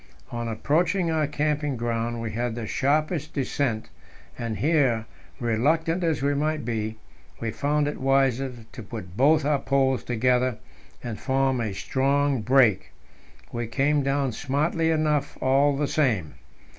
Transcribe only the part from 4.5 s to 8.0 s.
here, reluctant as we might be, we found it